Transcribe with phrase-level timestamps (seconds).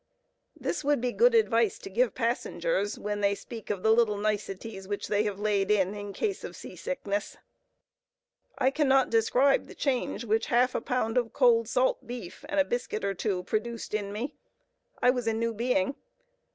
[0.59, 4.87] This would be good advice to give passengers, when they speak of the little niceties
[4.87, 7.37] which they have laid in, in case of sea sickness.
[8.57, 12.65] I cannot describe the change which half a pound of cold salt beef and a
[12.65, 14.33] biscuit or two produced in me.
[15.03, 15.93] I was a new being.